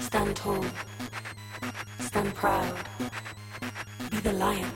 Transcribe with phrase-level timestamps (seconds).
[0.00, 0.64] Stand tall.
[2.00, 2.88] Stand proud.
[4.10, 4.70] Be the lion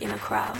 [0.00, 0.58] in a crowd.